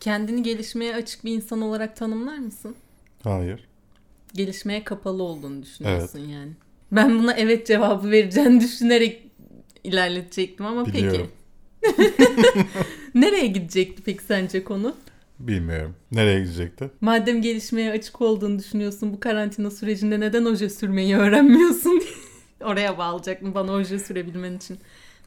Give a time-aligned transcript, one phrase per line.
[0.00, 2.76] Kendini gelişmeye açık bir insan olarak tanımlar mısın?
[3.24, 3.64] Hayır.
[4.34, 6.30] Gelişmeye kapalı olduğunu düşünüyorsun evet.
[6.32, 6.52] yani.
[6.92, 9.22] Ben buna evet cevabı vereceğini düşünerek
[9.84, 11.30] ilerletecektim ama Biliyorum.
[11.80, 12.14] peki.
[13.14, 14.96] Nereye gidecekti peki sence konu?
[15.38, 15.94] Bilmiyorum.
[16.12, 16.90] Nereye gidecekti?
[17.00, 22.02] Madem gelişmeye açık olduğunu düşünüyorsun bu karantina sürecinde neden oje sürmeyi öğrenmiyorsun?
[22.60, 24.78] Oraya bağlayacak mı bana oje sürebilmen için?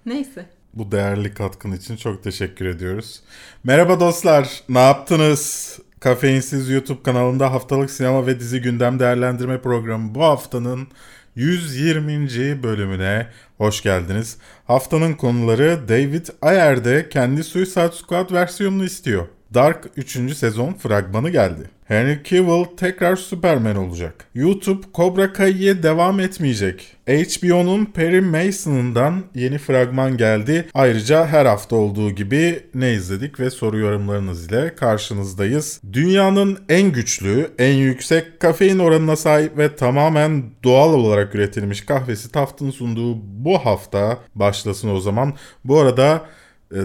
[0.06, 0.46] Neyse.
[0.74, 3.22] Bu değerli katkın için çok teşekkür ediyoruz.
[3.64, 4.64] Merhaba dostlar.
[4.70, 5.80] Ne yaptınız?
[6.00, 10.88] Kafeinsiz YouTube kanalında haftalık sinema ve dizi gündem değerlendirme programı bu haftanın
[11.36, 12.64] 120.
[12.64, 14.38] bölümüne hoş geldiniz.
[14.68, 19.28] Haftanın konuları David Ayer'de kendi Suicide Squad versiyonunu istiyor.
[19.54, 20.38] Dark 3.
[20.38, 21.70] sezon fragmanı geldi.
[21.92, 24.26] Henry Cavill tekrar Superman olacak.
[24.36, 26.98] YouTube Cobra Kai'ye devam etmeyecek.
[27.08, 30.68] HBO'nun Perry Mason'ından yeni fragman geldi.
[30.74, 35.82] Ayrıca her hafta olduğu gibi ne izledik ve soru yorumlarınız ile karşınızdayız.
[35.94, 42.72] Dünyanın en güçlü, en yüksek kafein oranına sahip ve tamamen doğal olarak üretilmiş kahvesi Taft'ın
[42.72, 45.34] sunduğu bu hafta başlasın o zaman.
[45.66, 46.26] Bu arada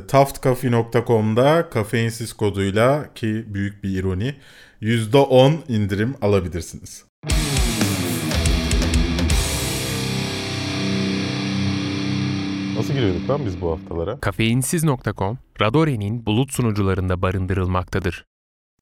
[0.08, 4.34] taftcafe.com'da kafeinsiz koduyla ki büyük bir ironi
[4.82, 7.04] %10 indirim alabilirsiniz.
[12.76, 14.20] Nasıl giriyorduk lan biz bu haftalara?
[14.20, 18.24] Kafeinsiz.com, Radore'nin bulut sunucularında barındırılmaktadır.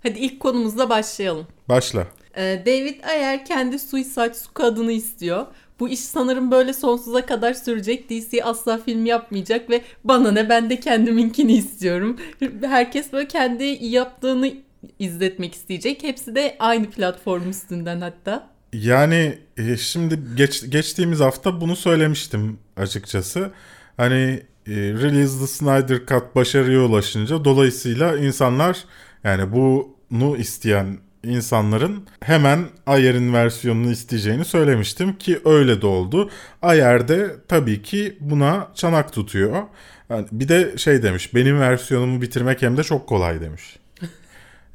[0.03, 1.47] Hadi ilk konumuzla başlayalım.
[1.69, 2.07] Başla.
[2.37, 5.47] Ee, David Ayer kendi Suicide Squad'ını istiyor.
[5.81, 8.11] Bu iş sanırım böyle sonsuza kadar sürecek.
[8.11, 12.17] DC asla film yapmayacak ve bana ne ben de kendiminkini istiyorum.
[12.63, 14.53] Herkes böyle kendi yaptığını
[14.99, 16.03] izletmek isteyecek.
[16.03, 18.51] Hepsi de aynı platform üstünden hatta.
[18.73, 23.51] Yani e, şimdi geç, geçtiğimiz hafta bunu söylemiştim açıkçası.
[23.97, 28.85] Hani e, Release the Snyder Cut başarıya ulaşınca dolayısıyla insanlar
[29.25, 36.31] yani bunu isteyen insanların hemen Ayer'in versiyonunu isteyeceğini söylemiştim ki öyle de oldu.
[36.63, 39.63] Ayer de tabii ki buna çanak tutuyor.
[40.11, 43.77] Yani bir de şey demiş benim versiyonumu bitirmek hem de çok kolay demiş.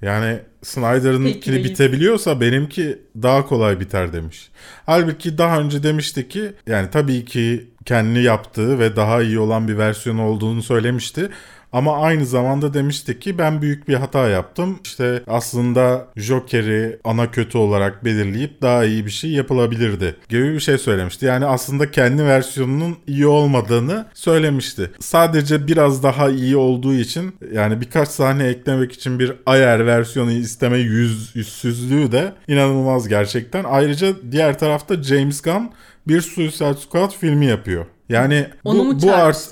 [0.02, 4.50] Yani Snyder'ınkini bitebiliyorsa benimki daha kolay biter demiş.
[4.86, 9.78] Halbuki daha önce demişti ki yani tabii ki kendi yaptığı ve daha iyi olan bir
[9.78, 11.30] versiyon olduğunu söylemişti.
[11.74, 14.80] Ama aynı zamanda demişti ki ben büyük bir hata yaptım.
[14.84, 20.78] İşte aslında Joker'i ana kötü olarak belirleyip daha iyi bir şey yapılabilirdi gibi bir şey
[20.78, 21.26] söylemişti.
[21.26, 24.92] Yani aslında kendi versiyonunun iyi olmadığını söylemişti.
[25.00, 30.78] Sadece biraz daha iyi olduğu için yani birkaç sahne eklemek için bir ayar versiyonu isteme
[30.78, 33.64] yüz, yüzsüzlüğü de inanılmaz gerçekten.
[33.64, 35.72] Ayrıca diğer tarafta James Gunn
[36.08, 37.86] bir Suicide Squad filmi yapıyor.
[38.10, 39.52] Yani Onu bu, bu, art,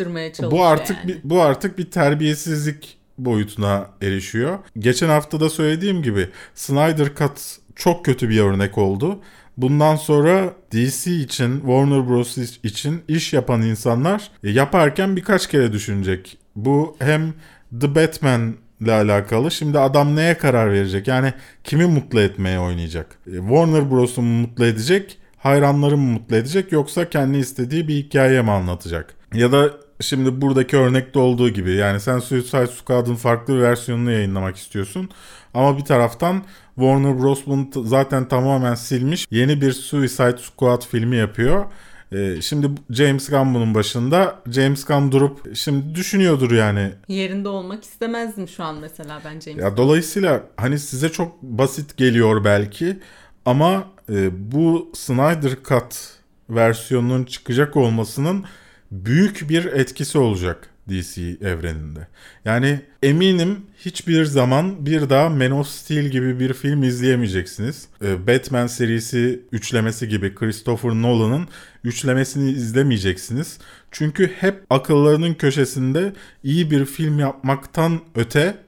[0.51, 1.07] bu artık yani?
[1.07, 4.59] bir, bu artık bir terbiyesizlik boyutuna erişiyor.
[4.79, 9.19] Geçen hafta da söylediğim gibi Snyder Cut çok kötü bir örnek oldu.
[9.57, 12.38] Bundan sonra DC için, Warner Bros.
[12.63, 16.38] için iş yapan insanlar e, yaparken birkaç kere düşünecek.
[16.56, 17.34] Bu hem
[17.81, 19.51] The Batman ile alakalı.
[19.51, 21.07] Şimdi adam neye karar verecek?
[21.07, 23.19] Yani kimi mutlu etmeye oynayacak?
[23.28, 28.51] E, Warner Bros'u mutlu edecek hayranları mı mutlu edecek yoksa kendi istediği bir hikaye mi
[28.51, 29.15] anlatacak?
[29.33, 29.71] Ya da
[30.01, 35.09] şimdi buradaki örnekte olduğu gibi yani sen Suicide Squad'ın farklı bir versiyonunu yayınlamak istiyorsun.
[35.53, 36.43] Ama bir taraftan
[36.75, 37.41] Warner Bros.
[37.45, 39.27] bunu zaten tamamen silmiş.
[39.31, 41.65] Yeni bir Suicide Squad filmi yapıyor.
[42.11, 44.35] Ee, şimdi James Gunn bunun başında.
[44.51, 46.91] James Gunn durup şimdi düşünüyordur yani.
[47.07, 52.43] Yerinde olmak istemezdim şu an mesela ben James Ya dolayısıyla hani size çok basit geliyor
[52.43, 52.99] belki
[53.45, 56.18] ama e, bu Snyder Cut
[56.50, 58.45] versiyonunun çıkacak olmasının
[58.91, 62.07] büyük bir etkisi olacak DC evreninde.
[62.46, 67.88] Yani eminim hiçbir zaman bir daha Man of Steel gibi bir film izleyemeyeceksiniz.
[68.03, 71.47] E, Batman serisi üçlemesi gibi Christopher Nolan'ın
[71.84, 73.59] üçlemesini izlemeyeceksiniz.
[73.91, 76.13] Çünkü hep akıllarının köşesinde
[76.44, 78.66] iyi bir film yapmaktan öte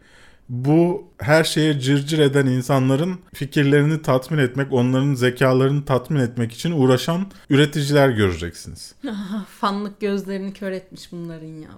[0.49, 7.31] bu her şeye cırcır eden insanların fikirlerini tatmin etmek, onların zekalarını tatmin etmek için uğraşan
[7.49, 8.95] üreticiler göreceksiniz.
[9.59, 11.69] Fanlık gözlerini kör etmiş bunların ya.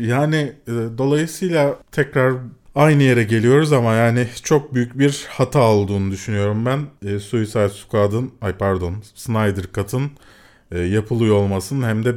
[0.00, 2.34] Yani e, dolayısıyla tekrar
[2.74, 6.86] aynı yere geliyoruz ama yani çok büyük bir hata olduğunu düşünüyorum ben.
[7.08, 10.10] E, Suicide Squad'ın, ay pardon Snyder Cut'ın
[10.72, 12.14] e, yapılıyor olmasının hem de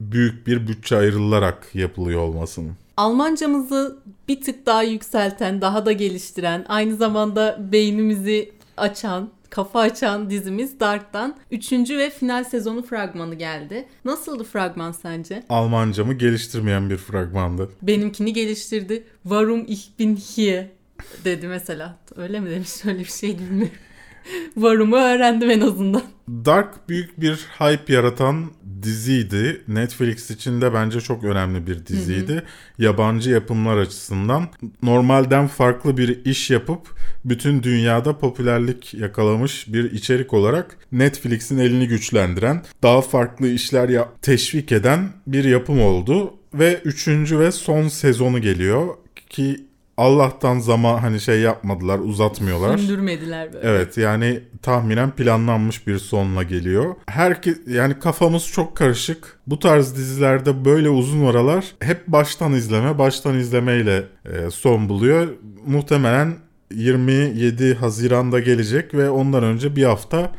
[0.00, 2.76] büyük bir bütçe ayrılarak yapılıyor olmasının.
[2.96, 3.98] Almancamızı
[4.28, 11.36] bir tık daha yükselten, daha da geliştiren, aynı zamanda beynimizi açan, kafa açan dizimiz Dark'tan
[11.50, 11.72] 3.
[11.72, 13.88] ve final sezonu fragmanı geldi.
[14.04, 15.42] Nasıldı fragman sence?
[15.48, 17.70] Almancamı geliştirmeyen bir fragmandı.
[17.82, 19.04] Benimkini geliştirdi.
[19.22, 20.66] Warum ich bin hier?
[21.24, 21.98] dedi mesela.
[22.16, 22.70] Öyle mi demiş?
[22.84, 23.74] Öyle bir şey bilmiyorum.
[24.56, 26.02] Varımı öğrendim en azından.
[26.28, 28.50] Dark büyük bir hype yaratan
[28.82, 29.62] diziydi.
[29.68, 32.32] Netflix için de bence çok önemli bir diziydi.
[32.32, 32.42] Hı hı.
[32.78, 34.48] Yabancı yapımlar açısından
[34.82, 36.80] normalden farklı bir iş yapıp
[37.24, 44.72] bütün dünyada popülerlik yakalamış bir içerik olarak Netflix'in elini güçlendiren, daha farklı işler ya teşvik
[44.72, 48.86] eden bir yapım oldu ve üçüncü ve son sezonu geliyor
[49.30, 49.65] ki
[49.96, 52.78] Allah'tan zaman hani şey yapmadılar, uzatmıyorlar.
[52.78, 53.68] Sündürmediler böyle.
[53.68, 56.94] Evet yani tahminen planlanmış bir sonla geliyor.
[57.06, 59.38] Herkes yani kafamız çok karışık.
[59.46, 65.28] Bu tarz dizilerde böyle uzun aralar hep baştan izleme, baştan izlemeyle e, son buluyor.
[65.66, 66.36] Muhtemelen
[66.74, 70.32] 27 Haziran'da gelecek ve ondan önce bir hafta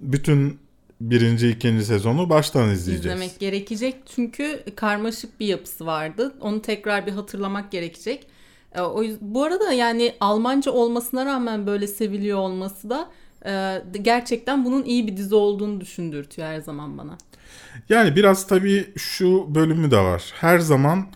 [0.00, 0.58] bütün
[1.00, 3.00] birinci, ikinci sezonu baştan izleyeceğiz.
[3.00, 6.34] İzlemek gerekecek çünkü karmaşık bir yapısı vardı.
[6.40, 8.26] Onu tekrar bir hatırlamak gerekecek.
[8.74, 13.08] E, o bu arada yani Almanca olmasına rağmen böyle seviliyor olması da
[13.46, 17.18] e, gerçekten bunun iyi bir dizi olduğunu düşündürtüyor her zaman bana.
[17.88, 20.32] Yani biraz tabii şu bölümü de var.
[20.40, 21.06] Her zaman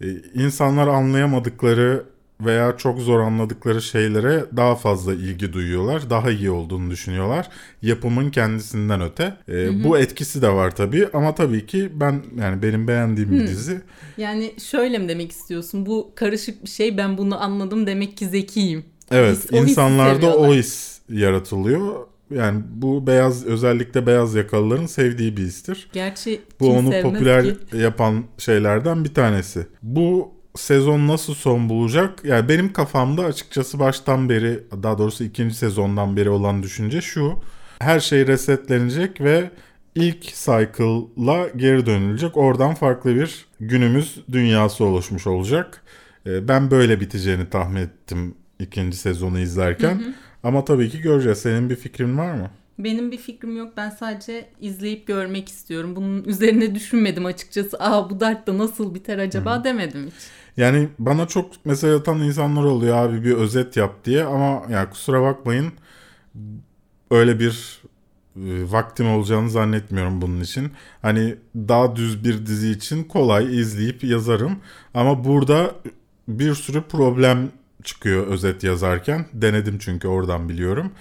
[0.00, 2.04] e, insanlar anlayamadıkları
[2.44, 6.10] veya çok zor anladıkları şeylere daha fazla ilgi duyuyorlar.
[6.10, 7.48] Daha iyi olduğunu düşünüyorlar.
[7.82, 9.36] Yapımın kendisinden öte.
[9.48, 9.84] E, hı hı.
[9.84, 13.34] Bu etkisi de var tabii ama tabii ki ben yani benim beğendiğim hı.
[13.34, 13.80] bir dizi.
[14.16, 15.86] Yani şöyle mi demek istiyorsun?
[15.86, 18.84] Bu karışık bir şey ben bunu anladım demek ki zekiyim.
[19.10, 22.06] Evet his, o insanlarda o his yaratılıyor.
[22.30, 25.88] Yani bu beyaz özellikle beyaz yakalıların sevdiği bir histir.
[25.92, 27.76] Gerçi bu onu popüler ki?
[27.76, 29.66] yapan şeylerden bir tanesi.
[29.82, 32.24] Bu sezon nasıl son bulacak?
[32.24, 37.34] Yani benim kafamda açıkçası baştan beri daha doğrusu ikinci sezondan beri olan düşünce şu.
[37.78, 39.50] Her şey resetlenecek ve
[39.94, 42.36] ilk cycle'la geri dönülecek.
[42.36, 45.82] Oradan farklı bir günümüz dünyası oluşmuş olacak.
[46.26, 49.94] Ee, ben böyle biteceğini tahmin ettim ikinci sezonu izlerken.
[49.94, 50.12] Hı hı.
[50.42, 51.38] Ama tabii ki göreceğiz.
[51.38, 52.50] Senin bir fikrin var mı?
[52.78, 53.72] Benim bir fikrim yok.
[53.76, 55.96] Ben sadece izleyip görmek istiyorum.
[55.96, 57.76] Bunun üzerine düşünmedim açıkçası.
[57.80, 59.64] Aa bu dert da nasıl biter acaba Hı-hı.
[59.64, 60.14] demedim hiç.
[60.56, 65.22] Yani bana çok mesaj atan insanlar oluyor abi bir özet yap diye ama ya kusura
[65.22, 65.72] bakmayın
[67.10, 67.82] öyle bir
[68.36, 70.72] e, vaktim olacağını zannetmiyorum bunun için.
[71.02, 74.56] Hani daha düz bir dizi için kolay izleyip yazarım
[74.94, 75.74] ama burada
[76.28, 77.50] bir sürü problem
[77.84, 79.26] çıkıyor özet yazarken.
[79.32, 80.92] Denedim çünkü oradan biliyorum.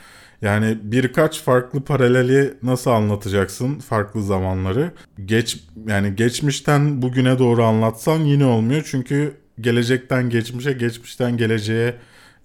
[0.42, 4.92] Yani birkaç farklı paraleli nasıl anlatacaksın farklı zamanları?
[5.26, 8.88] Geç yani geçmişten bugüne doğru anlatsan yine olmuyor.
[8.92, 11.96] Çünkü gelecekten geçmişe, geçmişten geleceğe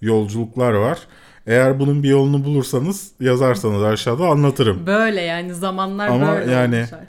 [0.01, 0.99] yolculuklar var.
[1.47, 4.87] Eğer bunun bir yolunu bulursanız yazarsanız aşağıda anlatırım.
[4.87, 6.99] Böyle yani zamanlar Ama böyle yani artık.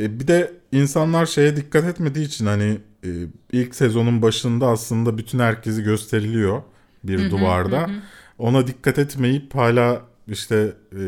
[0.00, 3.08] E, bir de insanlar şeye dikkat etmediği için hani e,
[3.52, 6.62] ilk sezonun başında aslında bütün herkesi gösteriliyor
[7.04, 7.90] bir duvarda.
[8.38, 10.98] Ona dikkat etmeyip hala işte e,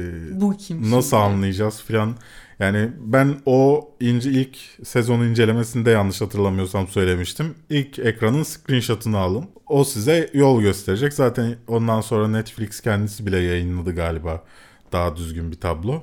[0.41, 1.23] Bu kim nasıl şimdi?
[1.23, 2.15] anlayacağız filan.
[2.59, 7.55] Yani ben o ince ilk sezon incelemesinde yanlış hatırlamıyorsam söylemiştim.
[7.71, 9.45] İlk ekranın screenshot'ını alın.
[9.67, 11.13] O size yol gösterecek.
[11.13, 14.45] Zaten ondan sonra Netflix kendisi bile yayınladı galiba
[14.93, 16.03] daha düzgün bir tablo.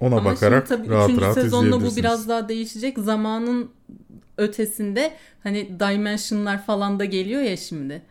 [0.00, 2.98] Ona Ama bakarak şimdi tabii rahat rahat sezonda bu biraz daha değişecek.
[2.98, 3.70] Zamanın
[4.38, 8.02] ötesinde hani dimensionlar falan da geliyor ya şimdi.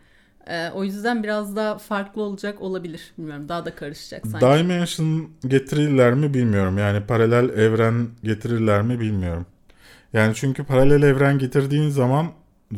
[0.46, 3.12] Ee, o yüzden biraz daha farklı olacak olabilir.
[3.18, 4.46] Bilmiyorum daha da karışacak sanki.
[4.46, 6.78] Dimension getirirler mi bilmiyorum.
[6.78, 9.46] Yani paralel evren getirirler mi bilmiyorum.
[10.12, 12.32] Yani çünkü paralel evren getirdiğin zaman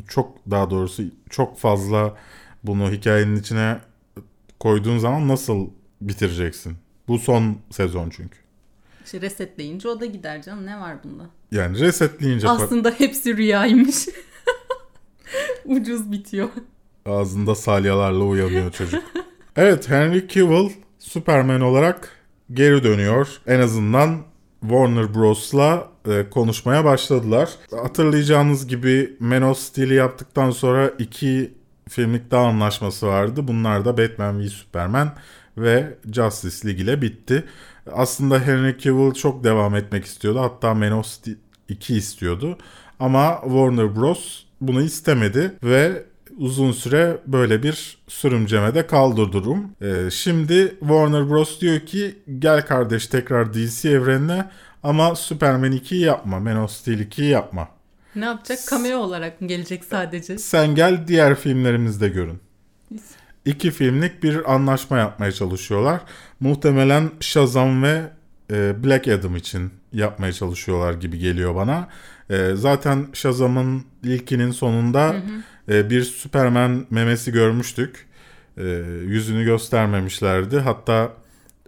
[0.08, 2.16] çok daha doğrusu çok fazla
[2.64, 3.78] bunu hikayenin içine
[4.60, 5.70] koyduğun zaman nasıl
[6.00, 6.76] bitireceksin?
[7.08, 8.38] Bu son sezon çünkü.
[9.04, 10.66] İşte resetleyince o da gider canım.
[10.66, 11.24] Ne var bunda?
[11.52, 12.48] Yani resetleyince...
[12.48, 14.08] Aslında hepsi rüyaymış.
[15.64, 16.48] Ucuz bitiyor.
[17.06, 19.02] Ağzında salyalarla uyanıyor çocuk.
[19.56, 22.08] Evet Henry Cavill Superman olarak
[22.52, 23.28] geri dönüyor.
[23.46, 24.18] En azından
[24.60, 27.50] Warner Bros'la e, konuşmaya başladılar.
[27.70, 31.54] Hatırlayacağınız gibi Man of Steel'i yaptıktan sonra iki
[31.88, 33.48] filmlik daha anlaşması vardı.
[33.48, 35.12] Bunlar da Batman v Superman
[35.58, 37.44] ve Justice League ile bitti.
[37.92, 40.40] Aslında Henry Cavill çok devam etmek istiyordu.
[40.40, 41.36] Hatta Man of Steel
[41.68, 42.58] 2 istiyordu.
[43.00, 46.04] Ama Warner Bros bunu istemedi ve
[46.38, 49.70] uzun süre böyle bir sürümcemede kaldı durum.
[49.82, 51.60] Ee, şimdi Warner Bros.
[51.60, 54.48] diyor ki gel kardeş tekrar DC evrenine
[54.82, 56.40] ama Superman 2'yi yapma.
[56.40, 57.68] Man of Steel 2'yi yapma.
[58.16, 58.58] Ne yapacak?
[58.70, 60.38] Cameo olarak mı gelecek sadece?
[60.38, 62.40] Sen gel diğer filmlerimizde görün.
[63.44, 66.00] İki filmlik bir anlaşma yapmaya çalışıyorlar.
[66.40, 68.02] Muhtemelen Shazam ve
[68.52, 71.88] e, Black Adam için yapmaya çalışıyorlar gibi geliyor bana.
[72.30, 75.16] E, zaten Shazam'ın ilkinin sonunda hı
[75.68, 75.74] hı.
[75.74, 78.06] E, bir Superman memesi görmüştük.
[78.56, 78.62] e,
[79.06, 80.58] yüzünü göstermemişlerdi.
[80.58, 81.12] Hatta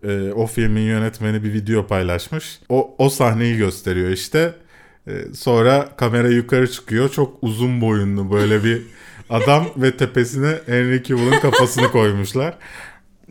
[0.05, 2.61] e, o filmin yönetmeni bir video paylaşmış.
[2.69, 4.55] O, o sahneyi gösteriyor işte.
[5.07, 7.09] E, sonra kamera yukarı çıkıyor.
[7.09, 8.83] Çok uzun boyunlu böyle bir
[9.33, 12.59] adam ve tepesine Henry Cavill'ın kafasını koymuşlar.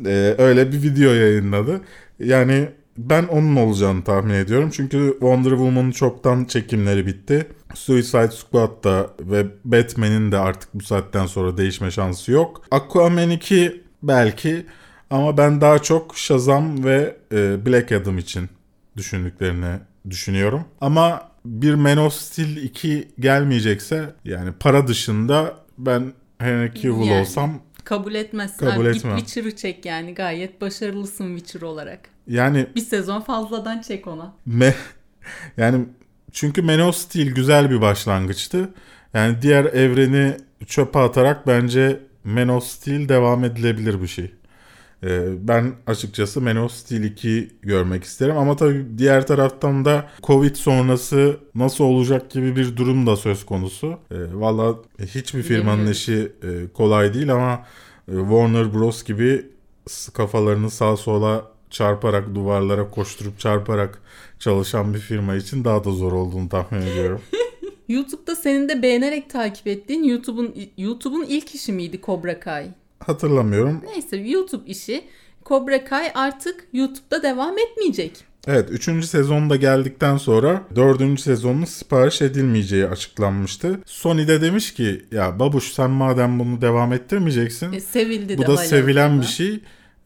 [0.06, 1.82] E, öyle bir video yayınladı.
[2.20, 4.70] Yani ben onun olacağını tahmin ediyorum.
[4.74, 7.48] Çünkü Wonder Woman'ın çoktan çekimleri bitti.
[7.74, 12.62] Suicide Squad'da ve Batman'in de artık bu saatten sonra değişme şansı yok.
[12.72, 14.66] Aquaman 2 belki
[15.10, 18.50] ama ben daha çok Shazam ve e, Black Adam için
[18.98, 19.80] düşündüklerini
[20.10, 20.64] düşünüyorum.
[20.82, 25.54] Ama bir Man of Steel 2 gelmeyecekse yani para dışında
[25.86, 27.22] ben Henry Cavill Yani.
[27.22, 28.66] olsam Kabul etmezsin.
[28.66, 29.18] Kabul Abi, etmem.
[29.18, 30.14] Git Witcher'ı çek yani.
[30.14, 32.00] Gayet başarılısın Witcher olarak.
[32.28, 34.34] yani Bir sezon fazladan çek ona.
[34.46, 34.76] Me
[35.58, 35.86] yani
[36.32, 38.70] çünkü Man of Steel güzel bir başlangıçtı.
[39.14, 44.34] Yani diğer evreni çöpe atarak bence Man of Steel devam edilebilir bir şey.
[45.04, 50.56] Ee, ben açıkçası Man of Steel 2 görmek isterim ama tabii diğer taraftan da Covid
[50.56, 54.00] sonrası nasıl olacak gibi bir durum da söz konusu.
[54.12, 57.66] Ee, Valla hiçbir firmanın işi e, kolay değil ama
[58.08, 59.46] e, Warner Bros gibi
[60.14, 64.02] kafalarını sağa sola çarparak duvarlara koşturup çarparak
[64.40, 67.22] çalışan bir firma için daha da zor olduğunu tahmin ediyorum.
[67.88, 72.72] YouTube'da senin de beğenerek takip ettiğin YouTube'un YouTube'un ilk işi miydi Cobra Kai?
[73.08, 73.82] Hatırlamıyorum.
[73.94, 75.04] Neyse YouTube işi.
[75.46, 78.12] Cobra Kai artık YouTube'da devam etmeyecek.
[78.48, 79.06] Evet 3.
[79.06, 81.20] sezonda geldikten sonra 4.
[81.22, 83.80] sezonun sipariş edilmeyeceği açıklanmıştı.
[83.86, 88.48] Sony de demiş ki ya babuş sen madem bunu devam ettirmeyeceksin E, sevildi bu de
[88.48, 89.60] da sevilen bir şey.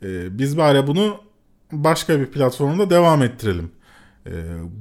[0.04, 1.18] Ee, biz bari bunu
[1.72, 3.72] başka bir platformda devam ettirelim.
[4.28, 4.32] Ee,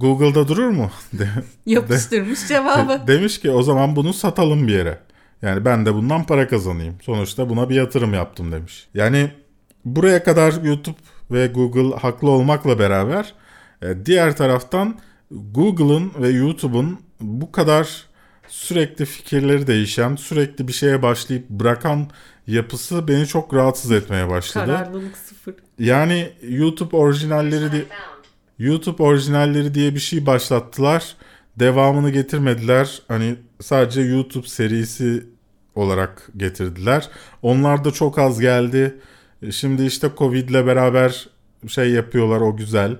[0.00, 0.90] Google'da durur mu?
[1.12, 1.28] De-
[1.66, 3.06] Yapıştırmış cevabı.
[3.06, 4.98] Demiş ki o zaman bunu satalım bir yere.
[5.44, 6.94] Yani ben de bundan para kazanayım.
[7.02, 8.88] Sonuçta buna bir yatırım yaptım demiş.
[8.94, 9.30] Yani
[9.84, 10.96] buraya kadar YouTube
[11.30, 13.34] ve Google haklı olmakla beraber
[13.82, 14.98] e, diğer taraftan
[15.30, 18.04] Google'ın ve YouTube'un bu kadar
[18.48, 22.10] sürekli fikirleri değişen, sürekli bir şeye başlayıp bırakan
[22.46, 24.66] yapısı beni çok rahatsız etmeye başladı.
[24.66, 25.54] Kararlılık sıfır.
[25.78, 27.84] Yani YouTube orijinalleri de
[28.58, 31.16] YouTube orijinalleri diye bir şey başlattılar.
[31.56, 33.02] Devamını getirmediler.
[33.08, 35.33] Hani sadece YouTube serisi
[35.74, 37.08] olarak getirdiler.
[37.42, 38.98] Onlar da çok az geldi.
[39.42, 41.28] E, Şimdi işte Covid ile beraber
[41.68, 42.96] şey yapıyorlar o güzel.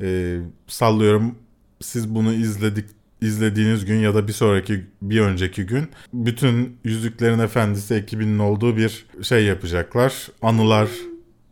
[0.00, 1.34] Ee, sallıyorum
[1.80, 2.84] siz bunu izledik
[3.20, 9.06] izlediğiniz gün ya da bir sonraki bir önceki gün bütün Yüzüklerin Efendisi ekibinin olduğu bir
[9.22, 10.28] şey yapacaklar.
[10.42, 10.88] Anılar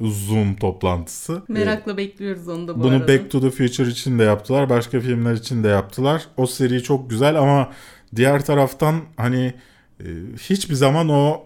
[0.00, 1.42] Zoom toplantısı.
[1.48, 3.08] Merakla bekliyoruz onu da bu Bunu arada.
[3.08, 4.70] Back to the Future için de yaptılar.
[4.70, 6.26] Başka filmler için de yaptılar.
[6.36, 7.72] O seri çok güzel ama
[8.16, 9.54] diğer taraftan hani e,
[10.38, 11.42] hiçbir zaman o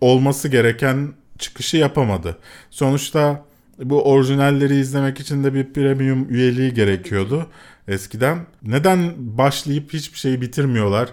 [0.00, 2.36] olması gereken çıkışı yapamadı.
[2.70, 3.44] Sonuçta
[3.78, 7.46] bu orijinalleri izlemek için de bir premium üyeliği gerekiyordu
[7.88, 8.38] eskiden.
[8.62, 11.08] Neden başlayıp hiçbir şeyi bitirmiyorlar?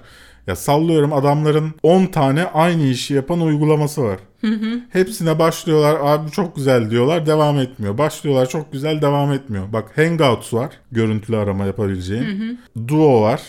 [0.48, 4.20] Ya sallıyorum adamların 10 tane aynı işi yapan uygulaması var.
[4.90, 7.98] Hepsine başlıyorlar abi çok güzel diyorlar devam etmiyor.
[7.98, 9.74] Başlıyorlar çok güzel devam etmiyor.
[9.74, 12.60] Bak Hangouts var görüntülü arama yapabileceğin.
[12.88, 13.42] Duo var.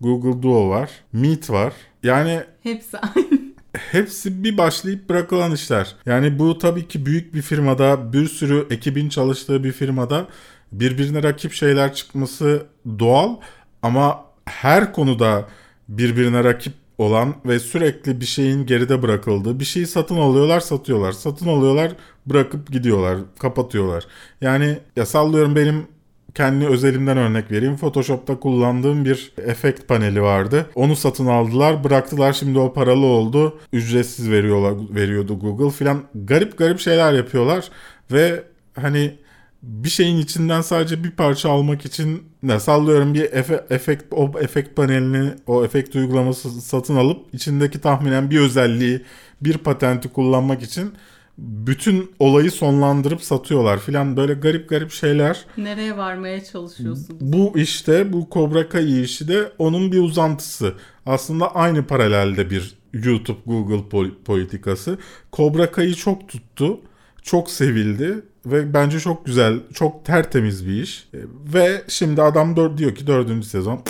[0.00, 0.90] Google Duo var.
[1.12, 1.72] Meet var.
[2.02, 3.40] Yani Hepsi aynı.
[3.72, 5.94] hepsi bir başlayıp bırakılan işler.
[6.06, 10.26] Yani bu tabii ki büyük bir firmada bir sürü ekibin çalıştığı bir firmada
[10.72, 12.66] birbirine rakip şeyler çıkması
[12.98, 13.36] doğal
[13.82, 15.44] ama her konuda
[15.88, 21.48] birbirine rakip olan ve sürekli bir şeyin geride bırakıldığı bir şeyi satın alıyorlar satıyorlar satın
[21.48, 21.92] alıyorlar
[22.26, 24.06] bırakıp gidiyorlar kapatıyorlar
[24.40, 25.86] yani ya sallıyorum benim
[26.34, 27.76] kendi özelimden örnek vereyim.
[27.76, 30.66] Photoshop'ta kullandığım bir efekt paneli vardı.
[30.74, 32.32] Onu satın aldılar, bıraktılar.
[32.32, 33.58] Şimdi o paralı oldu.
[33.72, 36.02] Ücretsiz veriyorlar, veriyordu Google filan.
[36.14, 37.68] Garip garip şeyler yapıyorlar
[38.12, 38.42] ve
[38.74, 39.18] hani
[39.62, 44.76] bir şeyin içinden sadece bir parça almak için ne sallıyorum bir efe, efekt o efekt
[44.76, 49.02] panelini o efekt uygulaması satın alıp içindeki tahminen bir özelliği
[49.40, 50.92] bir patenti kullanmak için
[51.40, 55.44] bütün olayı sonlandırıp satıyorlar filan böyle garip garip şeyler.
[55.56, 57.16] Nereye varmaya çalışıyorsun?
[57.20, 60.74] Bu işte bu Cobra Kai işi de onun bir uzantısı.
[61.06, 64.98] Aslında aynı paralelde bir YouTube Google pol- politikası.
[65.32, 66.80] Cobra Kai çok tuttu.
[67.22, 71.08] Çok sevildi ve bence çok güzel, çok tertemiz bir iş.
[71.54, 73.80] Ve şimdi adam dör- diyor ki dördüncü sezon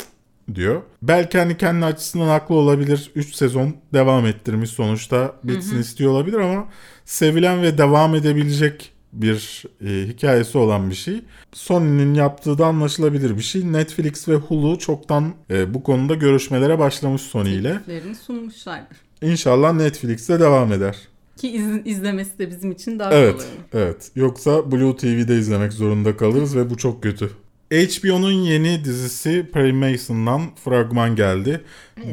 [0.55, 0.83] diyor.
[1.03, 3.11] Belki hani kendi açısından haklı olabilir.
[3.15, 6.69] 3 sezon devam ettirmiş sonuçta bitsin istiyor olabilir ama
[7.05, 11.23] sevilen ve devam edebilecek bir e, hikayesi olan bir şey.
[11.53, 13.73] Sony'nin yaptığı da anlaşılabilir bir şey.
[13.73, 17.73] Netflix ve Hulu çoktan e, bu konuda görüşmelere başlamış Sony ile.
[17.73, 18.97] Tekliflerini sunmuşlardır.
[19.23, 20.97] İnşallah Netflix'te devam eder.
[21.37, 23.47] Ki iz- izlemesi de bizim için daha Evet, kolay.
[23.85, 24.11] evet.
[24.17, 27.31] Yoksa Blue TV'de izlemek zorunda kalırız ve bu çok kötü.
[27.71, 31.61] HBO'nun yeni dizisi Perry Mason'dan fragman geldi.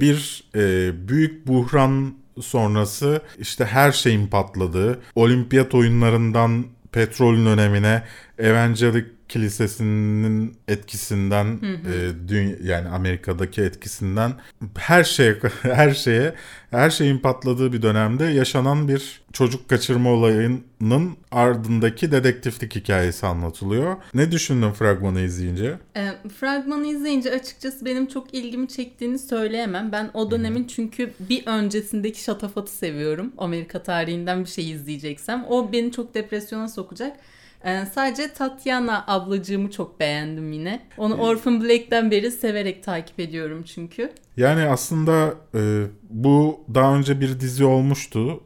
[0.01, 8.03] Bir e, büyük buhran sonrası işte her şeyin patladığı, olimpiyat oyunlarından petrolün önemine,
[8.39, 14.31] Evangelik Kilisesi'nin etkisinden, e, dü- yani Amerika'daki etkisinden
[14.77, 16.33] her şeye her şeye
[16.71, 23.95] her şeyin patladığı bir dönemde yaşanan bir çocuk kaçırma olayının ardındaki dedektiflik hikayesi anlatılıyor.
[24.13, 25.77] Ne düşündün fragmanı izleyince?
[25.97, 29.91] E, fragmanı izleyince açıkçası benim çok ilgimi çektiğini söyleyemem.
[29.91, 33.33] Ben o dönemin çünkü bir öncesindeki şatafatı seviyorum.
[33.37, 35.45] Amerika tarihinden bir şey izleyeceksem.
[35.49, 37.17] O beni çok depresyona sokacak.
[37.63, 40.87] E, sadece Tatiana ablacığımı çok beğendim yine.
[40.97, 44.11] Onu Orphan Blake'den beri severek takip ediyorum çünkü.
[44.37, 48.43] Yani aslında e, bu daha önce bir dizi olmuştu.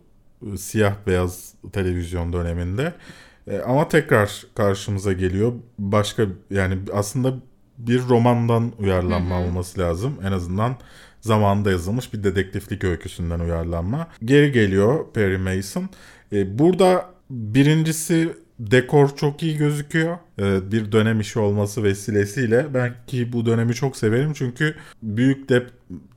[0.54, 2.94] e, siyah beyaz televizyon döneminde.
[3.48, 5.54] E, ama tekrar karşımıza geliyor.
[5.80, 7.34] Başka yani aslında
[7.78, 10.18] bir romandan uyarlanma olması lazım.
[10.24, 10.76] En azından
[11.22, 14.08] zamanında yazılmış bir dedektiflik öyküsünden uyarlanma.
[14.26, 15.90] Geri geliyor Perry Mason.
[16.34, 18.34] E, burada birincisi
[18.72, 20.18] dekor çok iyi gözüküyor.
[20.40, 25.70] E, bir dönem işi olması vesilesiyle ben ki bu dönemi çok severim çünkü büyük dep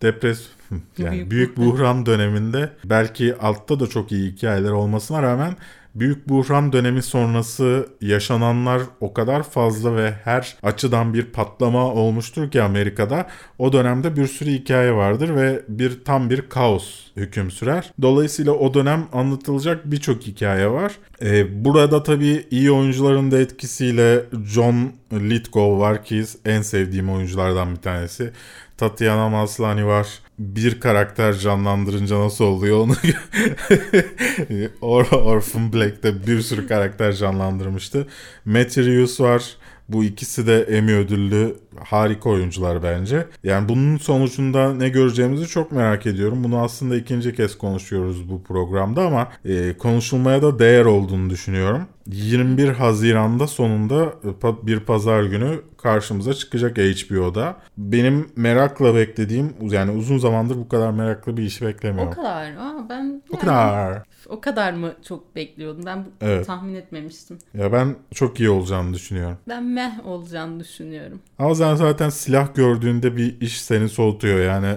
[0.03, 0.47] depres
[0.99, 5.57] yani Büyük büyük, buhran döneminde belki altta da çok iyi hikayeler olmasına rağmen
[5.95, 12.63] Büyük buhran dönemi sonrası yaşananlar o kadar fazla ve her açıdan bir patlama olmuştur ki
[12.63, 13.27] Amerika'da.
[13.59, 17.93] O dönemde bir sürü hikaye vardır ve bir tam bir kaos hüküm sürer.
[18.03, 20.93] Dolayısıyla o dönem anlatılacak birçok hikaye var.
[21.23, 27.81] Ee, burada tabii iyi oyuncuların da etkisiyle John Lithgow var ki en sevdiğim oyunculardan bir
[27.81, 28.33] tanesi.
[28.77, 30.07] Tatiana Maslany var.
[30.39, 32.95] Bir karakter canlandırınca nasıl oluyor onu
[34.81, 38.07] Or Orphan Black'te bir sürü karakter canlandırmıştı.
[38.47, 39.57] Reeves var.
[39.89, 43.27] Bu ikisi de Emmy ödüllü harika oyuncular bence.
[43.45, 46.45] Yani bunun sonucunda ne göreceğimizi çok merak ediyorum.
[46.45, 51.87] Bunu aslında ikinci kez konuşuyoruz bu programda ama e, konuşulmaya da değer olduğunu düşünüyorum.
[52.07, 57.57] 21 Haziran'da sonunda e, bir pazar günü karşımıza çıkacak HBO'da.
[57.79, 62.13] Benim merakla beklediğim yani uzun zamandır bu kadar meraklı bir işi O beklemiyorum.
[62.13, 62.45] kadar.
[62.53, 64.03] Aa, ben O yani- kadar.
[64.29, 65.83] O kadar mı çok bekliyordum?
[65.87, 66.47] Ben Evet.
[66.47, 67.39] tahmin etmemiştim.
[67.55, 69.39] Ya ben çok iyi olacağını düşünüyorum.
[69.49, 71.21] Ben meh olacağını düşünüyorum.
[71.39, 74.77] Ama sen zaten silah gördüğünde bir iş seni soğutuyor yani.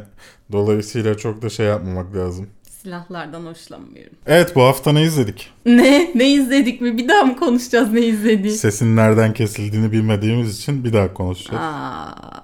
[0.52, 2.48] Dolayısıyla çok da şey yapmamak lazım.
[2.92, 4.14] Silahlardan hoşlanmıyorum.
[4.28, 5.50] Evet bu hafta ne izledik?
[5.66, 6.12] Ne?
[6.16, 6.98] Ne izledik mi?
[6.98, 8.54] Bir daha mı konuşacağız ne izlediği?
[8.54, 11.62] Sesin nereden kesildiğini bilmediğimiz için bir daha konuşacağız.
[11.64, 12.44] Aa,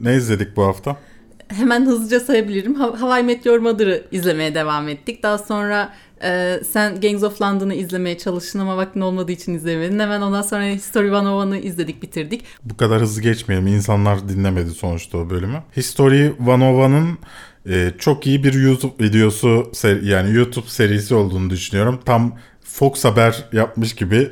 [0.00, 0.96] Ne izledik bu hafta?
[1.48, 2.74] hemen hızlıca sayabilirim.
[2.74, 5.22] Ha- Hawaii Meteor Mother'ı izlemeye devam ettik.
[5.22, 9.98] Daha sonra e, sen Gangs of London'ı izlemeye çalıştın ama vaktin olmadığı için izlemedin.
[9.98, 12.44] Hemen ondan sonra History 101'ı izledik, bitirdik.
[12.64, 13.66] Bu kadar hızlı geçmeyelim.
[13.66, 15.62] İnsanlar dinlemedi sonuçta o bölümü.
[15.76, 17.18] History 101'ın
[17.68, 22.00] e, çok iyi bir YouTube videosu yani YouTube serisi olduğunu düşünüyorum.
[22.04, 24.30] Tam Fox Haber yapmış gibi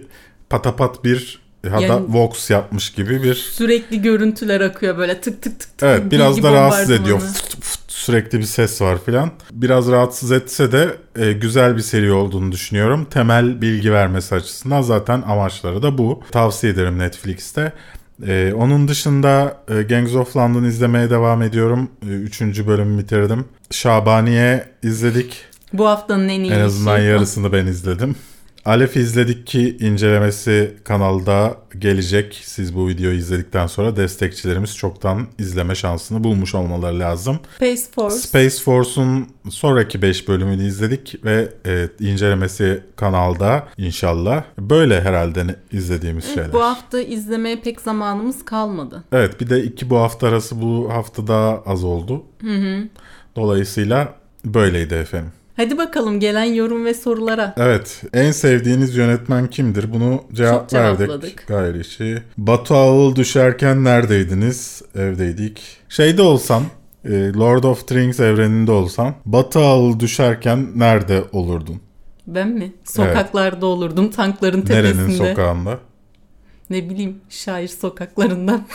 [0.50, 1.38] patapat bir
[1.70, 5.82] hatta Yani- Vox yapmış gibi bir Sürekli görüntüler akıyor böyle tık tık tık tık.
[5.88, 7.20] Evet biraz da rahatsız ediyor.
[7.20, 9.30] Fıt fıt sürekli bir ses var filan.
[9.50, 13.06] Biraz rahatsız etse de e, güzel bir seri olduğunu düşünüyorum.
[13.10, 16.22] Temel bilgi vermesi açısından zaten amaçları da bu.
[16.30, 17.72] Tavsiye ederim Netflix'te.
[18.26, 21.90] E, onun dışında e, Gangs of London izlemeye devam ediyorum.
[22.02, 23.44] E, üçüncü bölümü bitirdim.
[23.70, 25.44] Şabaniye izledik.
[25.72, 27.06] Bu haftanın en iyi En azından işi.
[27.06, 28.16] yarısını ben izledim.
[28.64, 32.40] Alef izledik ki incelemesi kanalda gelecek.
[32.44, 37.38] Siz bu videoyu izledikten sonra destekçilerimiz çoktan izleme şansını bulmuş olmaları lazım.
[37.56, 38.16] Space Force.
[38.16, 44.44] Space Force'un sonraki 5 bölümünü izledik ve e, incelemesi kanalda inşallah.
[44.58, 46.52] Böyle herhalde izlediğimiz Evet, şeyler.
[46.52, 49.04] bu hafta izlemeye pek zamanımız kalmadı.
[49.12, 52.24] Evet bir de iki bu hafta arası bu hafta daha az oldu.
[53.36, 55.32] Dolayısıyla böyleydi efendim.
[55.58, 57.54] Hadi bakalım gelen yorum ve sorulara.
[57.56, 58.02] Evet.
[58.12, 59.92] En sevdiğiniz yönetmen kimdir?
[59.92, 61.46] Bunu cevap Çok verdik.
[61.46, 62.22] Gayri işi.
[62.36, 64.82] Batu Ağıl düşerken neredeydiniz?
[64.94, 65.62] Evdeydik.
[65.88, 66.62] Şeyde olsan,
[67.04, 71.80] e, Lord of the Rings evreninde olsan, Batu Ağıl düşerken nerede olurdun?
[72.26, 72.72] Ben mi?
[72.84, 75.02] Sokaklarda olurdum, tankların tepesinde.
[75.02, 75.78] Nerenin sokağında?
[76.70, 78.66] Ne bileyim, şair sokaklarından.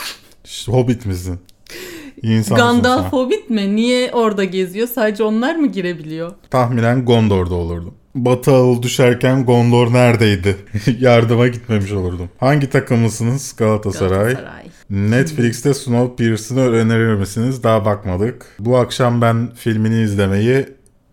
[0.66, 1.40] Hobbit misin?
[2.24, 3.10] İnsansın Gandalf sen.
[3.10, 3.76] Hobbit mi?
[3.76, 4.88] Niye orada geziyor?
[4.88, 6.32] Sadece onlar mı girebiliyor?
[6.50, 7.94] Tahminen Gondor'da olurdum.
[8.16, 10.56] Batı Ağıl düşerken Gondor neredeydi?
[11.00, 12.30] Yardıma gitmemiş olurdum.
[12.38, 13.56] Hangi takımlısınız?
[13.58, 14.34] Galatasaray.
[14.34, 14.64] Galatasaray.
[14.90, 17.64] Netflix'te Snowpiercer'ı önerir misiniz?
[17.64, 18.46] Daha bakmadık.
[18.60, 20.66] Bu akşam ben filmini izlemeyi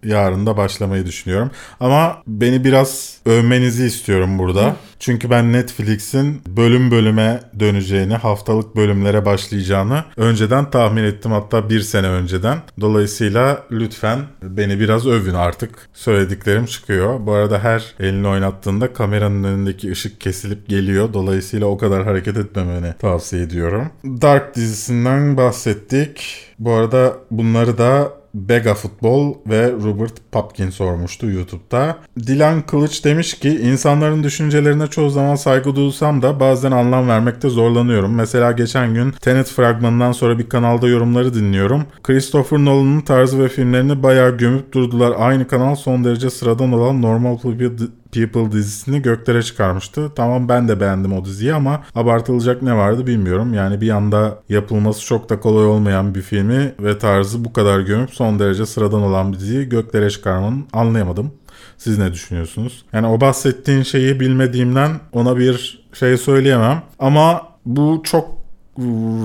[0.04, 1.50] yarın da başlamayı düşünüyorum.
[1.80, 4.76] Ama beni biraz övmenizi istiyorum burada.
[4.98, 11.32] Çünkü ben Netflix'in bölüm bölüme döneceğini, haftalık bölümlere başlayacağını önceden tahmin ettim.
[11.32, 12.58] Hatta bir sene önceden.
[12.80, 15.88] Dolayısıyla lütfen beni biraz övün artık.
[15.92, 17.26] Söylediklerim çıkıyor.
[17.26, 21.12] Bu arada her elini oynattığında kameranın önündeki ışık kesilip geliyor.
[21.12, 23.90] Dolayısıyla o kadar hareket etmemeni tavsiye ediyorum.
[24.04, 26.46] Dark dizisinden bahsettik.
[26.58, 31.98] Bu arada bunları da Bega Futbol ve Robert Popkin sormuştu YouTube'da.
[32.18, 38.14] Dilan Kılıç demiş ki insanların düşüncelerine çoğu zaman saygı duysam da bazen anlam vermekte zorlanıyorum.
[38.14, 41.84] Mesela geçen gün Tenet fragmanından sonra bir kanalda yorumları dinliyorum.
[42.02, 45.14] Christopher Nolan'ın tarzı ve filmlerini bayağı gömüp durdular.
[45.18, 50.12] Aynı kanal son derece sıradan olan Normal People People dizisini göklere çıkarmıştı.
[50.16, 53.54] Tamam ben de beğendim o diziyi ama abartılacak ne vardı bilmiyorum.
[53.54, 58.10] Yani bir anda yapılması çok da kolay olmayan bir filmi ve tarzı bu kadar gömüp
[58.10, 61.32] son derece sıradan olan bir diziyi göklere çıkarmanın anlayamadım.
[61.78, 62.84] Siz ne düşünüyorsunuz?
[62.92, 66.82] Yani o bahsettiğin şeyi bilmediğimden ona bir şey söyleyemem.
[66.98, 68.40] Ama bu çok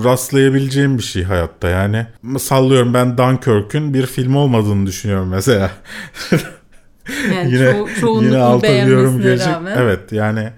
[0.04, 2.08] rastlayabileceğim bir şey hayatta yani.
[2.40, 5.72] Sallıyorum ben Dunkirk'ün bir film olmadığını düşünüyorum mesela.
[7.36, 9.48] Yani yine ço- çoğunlukla yine yorum gelecek.
[9.48, 9.78] Rağmen.
[9.78, 10.50] Evet yani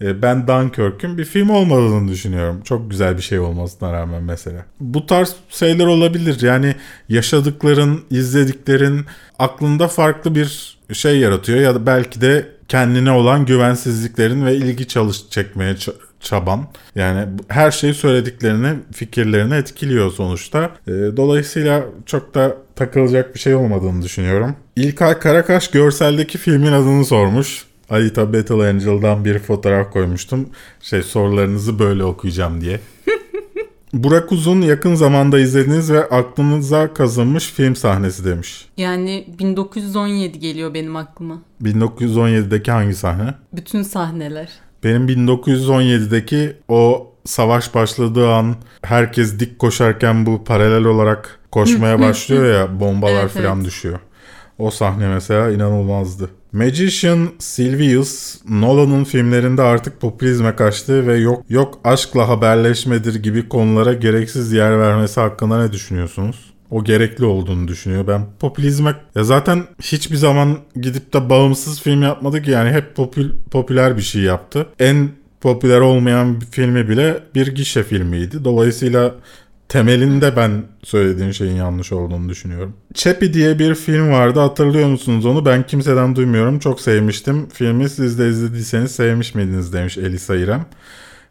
[0.00, 2.60] e, ben Dunkirk'ün bir film olmadığını düşünüyorum.
[2.64, 4.64] Çok güzel bir şey olmasına rağmen mesela.
[4.80, 6.42] Bu tarz şeyler olabilir.
[6.42, 6.74] Yani
[7.08, 9.04] yaşadıkların, izlediklerin
[9.38, 15.30] aklında farklı bir şey yaratıyor ya da belki de kendine olan güvensizliklerin ve ilgi çalış
[15.30, 15.76] çekmeye
[16.20, 16.66] çaban.
[16.94, 20.70] Yani her şeyi söylediklerini, fikirlerini etkiliyor sonuçta.
[20.86, 24.56] E, dolayısıyla çok da takılacak bir şey olmadığını düşünüyorum.
[24.76, 27.66] İlkay Karakaş görseldeki filmin adını sormuş.
[27.90, 30.48] Alita Battle Angel'dan bir fotoğraf koymuştum.
[30.80, 32.80] Şey sorularınızı böyle okuyacağım diye.
[33.92, 38.68] Burak Uzun yakın zamanda izlediğiniz ve aklınıza kazınmış film sahnesi demiş.
[38.76, 41.42] Yani 1917 geliyor benim aklıma.
[41.62, 43.34] 1917'deki hangi sahne?
[43.52, 44.48] Bütün sahneler.
[44.84, 52.80] Benim 1917'deki o savaş başladığı an herkes dik koşarken bu paralel olarak koşmaya başlıyor ya
[52.80, 53.66] bombalar evet, falan evet.
[53.66, 53.98] düşüyor.
[54.58, 56.30] O sahne mesela inanılmazdı.
[56.52, 64.52] Magician Silvius Nolan'ın filmlerinde artık popülizme kaçtı ve yok yok aşkla haberleşmedir gibi konulara gereksiz
[64.52, 66.52] yer vermesi hakkında ne düşünüyorsunuz?
[66.70, 68.06] O gerekli olduğunu düşünüyor.
[68.06, 73.30] Ben popülizme ya zaten hiçbir zaman gidip de bağımsız film yapmadı ki yani hep popül,
[73.50, 74.66] popüler bir şey yaptı.
[74.78, 75.08] En
[75.40, 78.44] popüler olmayan bir filmi bile bir gişe filmiydi.
[78.44, 79.14] Dolayısıyla
[79.68, 82.74] temelinde ben söylediğin şeyin yanlış olduğunu düşünüyorum.
[82.94, 85.44] Chappie diye bir film vardı hatırlıyor musunuz onu?
[85.46, 86.58] Ben kimseden duymuyorum.
[86.58, 87.48] Çok sevmiştim.
[87.48, 90.66] Filmi siz de izlediyseniz sevmiş miydiniz demiş Elisa İrem.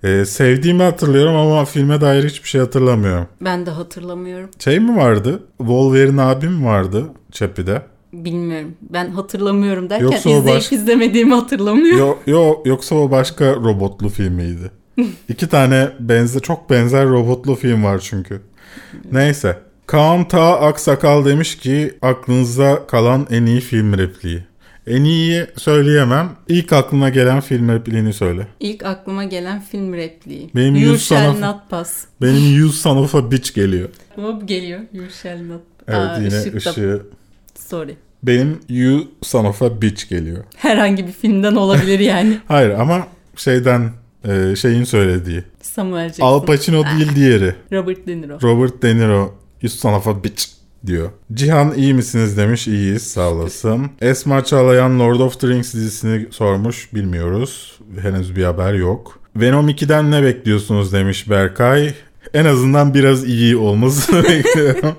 [0.04, 3.28] Ee, sevdiğimi hatırlıyorum ama filme dair hiçbir şey hatırlamıyorum.
[3.42, 4.50] Ben de hatırlamıyorum.
[4.60, 5.44] Şey mi vardı?
[5.58, 7.82] Wolverine abim vardı Chappie'de.
[8.14, 8.76] Bilmiyorum.
[8.82, 10.72] Ben hatırlamıyorum derken yoksa izleyip baş...
[10.72, 12.00] izlemediğimi hatırlamıyorum.
[12.00, 14.72] Yo, yo, yoksa o başka robotlu filmiydi.
[15.30, 18.42] İki tane benzer çok benzer robotlu film var çünkü.
[19.12, 19.60] Neyse.
[19.88, 24.44] Kaan Ta Aksakal demiş ki aklınıza kalan en iyi film repliği.
[24.88, 26.30] En iyi söyleyemem.
[26.48, 28.48] İlk aklıma gelen film repliğini söyle.
[28.60, 30.50] İlk aklıma gelen film repliği.
[30.56, 32.06] Benim you shall of, not pass.
[32.22, 33.90] Benim you son of a bitch geliyor.
[34.18, 34.80] Ama geliyor.
[34.94, 35.62] You shall not.
[35.88, 36.70] Evet Aa, yine ışıkta.
[36.70, 37.06] ışığı.
[37.56, 37.96] Sorry.
[38.24, 40.44] Benim you son of a bitch geliyor.
[40.56, 42.38] Herhangi bir filmden olabilir yani.
[42.48, 43.90] Hayır ama şeyden
[44.28, 45.44] e, şeyin söylediği.
[45.62, 46.26] Samuel Jackson.
[46.26, 47.56] Al Pacino değil diğeri.
[47.74, 48.40] Robert De Niro.
[48.44, 49.34] Robert De Niro.
[49.62, 50.44] You son of a bitch
[50.86, 51.10] diyor.
[51.34, 52.68] Cihan iyi misiniz demiş.
[52.68, 53.88] İyiyiz sağ olasın.
[54.02, 56.94] Esma Çağlayan Lord of the Rings dizisini sormuş.
[56.94, 57.80] Bilmiyoruz.
[58.02, 59.20] Henüz bir haber yok.
[59.36, 61.94] Venom 2'den ne bekliyorsunuz demiş Berkay.
[62.34, 64.96] En azından biraz iyi olmasını bekliyorum.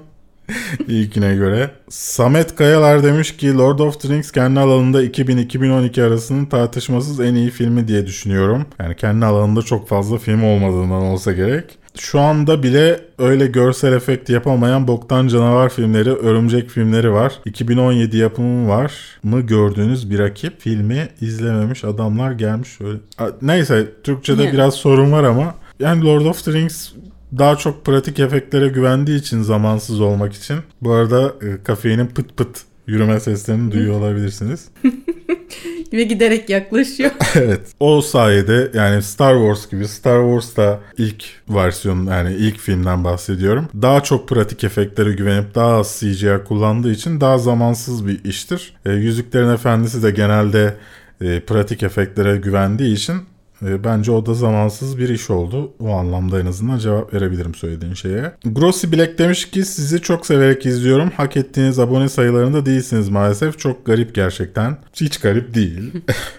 [0.88, 1.70] İlkine göre.
[1.88, 7.50] Samet Kayalar demiş ki Lord of the Rings kendi alanında 2000-2012 arasının tartışmasız en iyi
[7.50, 8.66] filmi diye düşünüyorum.
[8.80, 11.78] Yani kendi alanında çok fazla film olmadığından olsa gerek.
[11.98, 17.32] Şu anda bile öyle görsel efekt yapamayan boktan canavar filmleri, örümcek filmleri var.
[17.44, 22.98] 2017 yapımı var mı gördüğünüz bir rakip filmi izlememiş adamlar gelmiş öyle.
[23.42, 24.54] Neyse Türkçe'de yeah.
[24.54, 26.92] biraz sorun var ama yani Lord of the Rings
[27.38, 30.57] daha çok pratik efektlere güvendiği için zamansız olmak için.
[30.81, 34.68] Bu arada e, kafeinin pıt pıt yürüme seslerini duyuyor olabilirsiniz.
[35.92, 37.11] Ve giderek yaklaşıyor.
[37.35, 37.61] evet.
[37.81, 43.68] O sayede yani Star Wars gibi Star Wars'ta ilk versiyon yani ilk filmden bahsediyorum.
[43.83, 48.75] Daha çok pratik efektlere güvenip daha az CGI kullandığı için daha zamansız bir iştir.
[48.87, 50.75] E, Yüzüklerin Efendisi de genelde
[51.20, 53.16] e, pratik efektlere güvendiği için
[53.62, 55.73] bence o da zamansız bir iş oldu.
[55.81, 58.33] O anlamda en azından cevap verebilirim söylediğin şeye.
[58.45, 61.11] Grossi Black demiş ki sizi çok severek izliyorum.
[61.16, 63.59] Hak ettiğiniz abone sayılarında değilsiniz maalesef.
[63.59, 64.77] Çok garip gerçekten.
[64.95, 65.92] Hiç garip değil.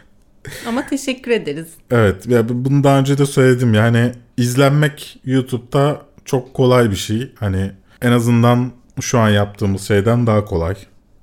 [0.67, 1.67] Ama teşekkür ederiz.
[1.91, 3.73] evet ya bunu daha önce de söyledim.
[3.73, 7.31] Yani izlenmek YouTube'da çok kolay bir şey.
[7.35, 10.75] Hani en azından şu an yaptığımız şeyden daha kolay.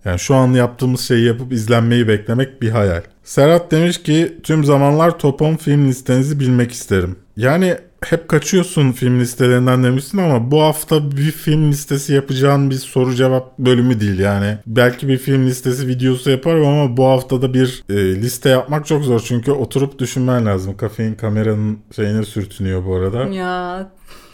[0.04, 3.02] Yani şu an yaptığımız şeyi yapıp izlenmeyi beklemek bir hayal.
[3.24, 7.16] Serhat demiş ki tüm zamanlar top 10 film listenizi bilmek isterim.
[7.36, 13.14] Yani hep kaçıyorsun film listelerinden demişsin ama bu hafta bir film listesi yapacağın bir soru
[13.14, 14.58] cevap bölümü değil yani.
[14.66, 19.20] Belki bir film listesi videosu yaparım ama bu haftada bir e, liste yapmak çok zor
[19.20, 20.76] çünkü oturup düşünmen lazım.
[20.76, 23.24] Kafein kameranın şeyine sürtünüyor bu arada.
[23.24, 23.90] Ya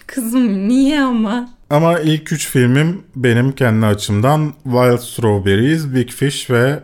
[0.07, 1.49] kızım niye ama?
[1.71, 6.81] Ama ilk üç filmim benim kendi açımdan Wild Strawberries, Big Fish ve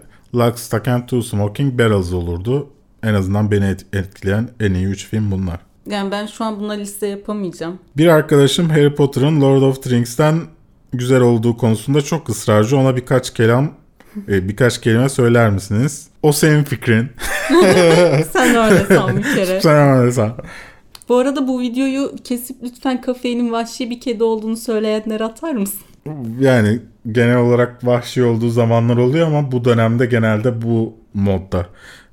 [0.58, 2.68] Stock and Two Smoking Barrels olurdu.
[3.02, 5.60] En azından beni et- etkileyen en iyi üç film bunlar.
[5.86, 7.78] Yani ben şu an buna liste yapamayacağım.
[7.96, 10.40] Bir arkadaşım Harry Potter'ın Lord of the Rings'ten
[10.92, 12.76] güzel olduğu konusunda çok ısrarcı.
[12.76, 13.70] Ona birkaç kelam
[14.28, 16.08] e, birkaç kelime söyler misiniz?
[16.22, 17.08] O senin fikrin.
[18.32, 19.60] Sen öyle san bir kere.
[19.60, 20.32] Sen öyle san.
[21.08, 25.80] Bu arada bu videoyu kesip lütfen kafeinin vahşi bir kedi olduğunu söyleyenler atar mısın?
[26.40, 26.78] Yani
[27.12, 31.66] genel olarak vahşi olduğu zamanlar oluyor ama bu dönemde genelde bu modda.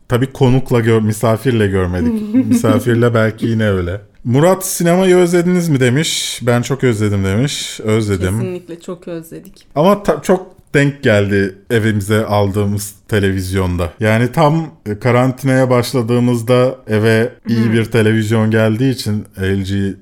[0.08, 2.36] Tabii konukla gör, misafirle görmedik.
[2.48, 4.02] Misafirle belki yine öyle.
[4.24, 6.40] Murat sinemayı özlediniz mi demiş.
[6.42, 7.80] Ben çok özledim demiş.
[7.80, 8.40] Özledim.
[8.40, 9.68] Kesinlikle çok özledik.
[9.76, 13.90] Ama ta- çok denk geldi evimize aldığımız televizyonda.
[14.00, 19.96] Yani tam e, karantinaya başladığımızda eve iyi bir televizyon geldiği için LG e,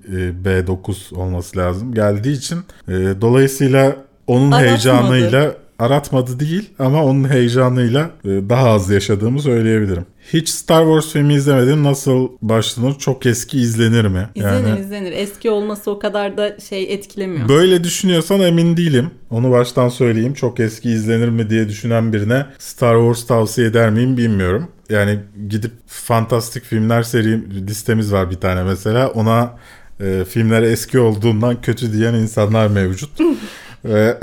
[0.45, 1.93] B9 olması lazım.
[1.93, 3.95] Geldiği için e, dolayısıyla
[4.27, 4.67] onun Aratmadı.
[4.69, 10.05] heyecanıyla aratmadı değil ama onun heyecanıyla e, daha az yaşadığımı söyleyebilirim.
[10.33, 11.83] Hiç Star Wars filmi izlemedim.
[11.83, 12.97] Nasıl başlanır?
[12.97, 14.29] Çok eski izlenir mi?
[14.35, 15.11] İzlenir izlenir.
[15.11, 17.49] Eski olması o kadar da şey etkilemiyor.
[17.49, 19.11] Böyle düşünüyorsan emin değilim.
[19.29, 20.33] Onu baştan söyleyeyim.
[20.33, 24.67] Çok eski izlenir mi diye düşünen birine Star Wars tavsiye eder miyim bilmiyorum.
[24.89, 29.09] Yani gidip fantastik filmler seri listemiz var bir tane mesela.
[29.09, 29.57] Ona
[29.99, 33.19] e, filmler eski olduğundan kötü diyen insanlar mevcut.
[33.85, 34.17] Ve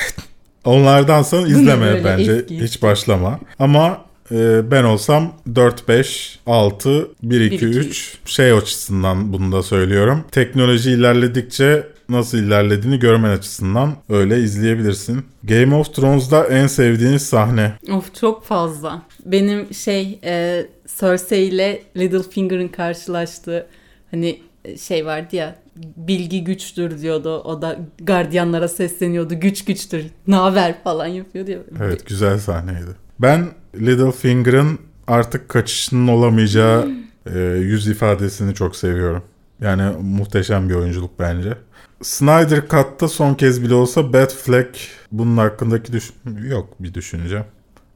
[0.69, 2.33] onlardansa izleme bence.
[2.33, 2.63] eski?
[2.63, 3.41] Hiç başlama.
[3.59, 9.63] Ama e, ben olsam 4 5 6 1 2 2, 3 şey açısından bunu da
[9.63, 10.25] söylüyorum.
[10.31, 15.25] Teknoloji ilerledikçe nasıl ilerlediğini görmen açısından öyle izleyebilirsin.
[15.45, 17.73] Game of Thrones'da en sevdiğiniz sahne.
[17.93, 19.03] Of çok fazla.
[19.25, 20.67] Benim şey e,
[21.01, 23.67] Cersei ile Littlefinger'ın karşılaştığı
[24.11, 25.55] hani e, şey vardı ya
[25.97, 27.41] bilgi güçtür diyordu.
[27.41, 29.41] O da gardiyanlara sesleniyordu.
[29.41, 30.05] Güç güçtür.
[30.27, 31.59] Naver falan yapıyordu ya.
[31.83, 32.91] Evet güzel sahneydi.
[33.19, 36.89] Ben Littlefinger'ın artık kaçışının olamayacağı
[37.35, 39.23] e, yüz ifadesini çok seviyorum.
[39.61, 41.55] Yani muhteşem bir oyunculuk bence.
[42.03, 44.79] Snyder Cut'ta son kez bile olsa Batfleck
[45.13, 46.11] bunun hakkındaki düş
[46.49, 47.45] yok bir düşünce.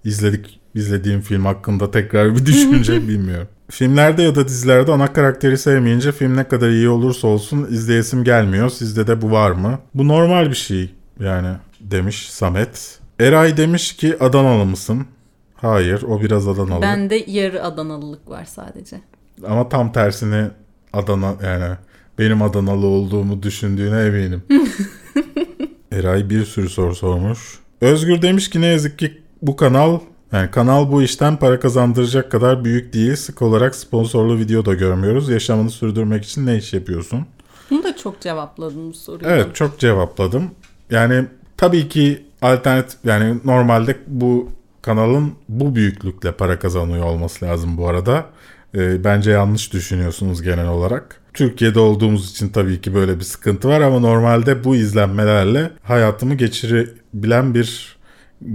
[0.04, 3.48] İzledik izlediğim film hakkında tekrar bir düşünce bilmiyorum.
[3.72, 8.70] Filmlerde ya da dizilerde ana karakteri sevmeyince film ne kadar iyi olursa olsun izleyesim gelmiyor.
[8.70, 9.78] Sizde de bu var mı?
[9.94, 11.48] Bu normal bir şey yani
[11.80, 12.98] demiş Samet.
[13.20, 15.06] Eray demiş ki Adanalı mısın?
[15.54, 16.82] Hayır o biraz Adanalı.
[16.82, 19.00] Bende yarı Adanalılık var sadece.
[19.46, 20.46] Ama tam tersini
[20.92, 21.76] Adana yani
[22.18, 24.42] benim Adanalı olduğumu düşündüğüne eminim.
[25.92, 27.58] Eray bir sürü soru sormuş.
[27.80, 29.98] Özgür demiş ki ne yazık ki bu kanal
[30.32, 33.16] yani kanal bu işten para kazandıracak kadar büyük değil.
[33.16, 35.28] Sık olarak sponsorlu video da görmüyoruz.
[35.28, 37.26] Yaşamını sürdürmek için ne iş yapıyorsun?
[37.70, 39.30] Bunu da çok cevapladım bu soruyu.
[39.30, 40.50] Evet çok cevapladım.
[40.90, 41.24] Yani
[41.56, 44.48] tabii ki alternatif yani normalde bu
[44.82, 48.26] kanalın bu büyüklükle para kazanıyor olması lazım bu arada.
[48.74, 51.20] Ee, bence yanlış düşünüyorsunuz genel olarak.
[51.34, 57.54] Türkiye'de olduğumuz için tabii ki böyle bir sıkıntı var ama normalde bu izlenmelerle hayatımı geçirebilen
[57.54, 57.96] bir